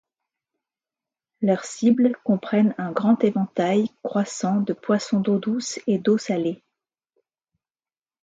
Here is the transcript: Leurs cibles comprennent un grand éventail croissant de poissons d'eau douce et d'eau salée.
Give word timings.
Leurs 1.41 1.63
cibles 1.63 2.13
comprennent 2.23 2.73
un 2.79 2.91
grand 2.91 3.23
éventail 3.23 3.91
croissant 4.01 4.57
de 4.59 4.73
poissons 4.73 5.19
d'eau 5.19 5.37
douce 5.37 5.79
et 5.85 5.99
d'eau 5.99 6.17
salée. 6.17 6.63